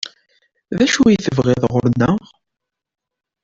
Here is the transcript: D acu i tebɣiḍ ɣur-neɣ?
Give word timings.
D 0.77 0.79
acu 0.85 1.01
i 1.07 1.15
tebɣiḍ 1.23 1.63
ɣur-neɣ? 1.71 2.19